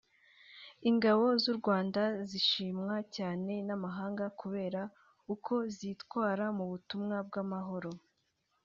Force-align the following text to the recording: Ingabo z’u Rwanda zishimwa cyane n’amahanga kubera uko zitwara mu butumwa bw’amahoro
Ingabo 0.89 1.25
z’u 1.41 1.53
Rwanda 1.59 2.01
zishimwa 2.29 2.95
cyane 3.15 3.53
n’amahanga 3.67 4.25
kubera 4.39 4.81
uko 5.33 5.53
zitwara 5.75 6.45
mu 6.57 6.65
butumwa 6.71 7.17
bw’amahoro 7.27 7.91